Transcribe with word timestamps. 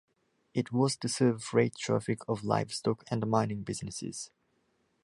It 0.55 0.71
was 0.71 0.95
to 0.95 1.07
serve 1.07 1.43
freight 1.43 1.75
traffic 1.75 2.21
of 2.27 2.43
livestock 2.43 3.03
and 3.11 3.27
mining 3.27 3.61
businesses. 3.61 4.31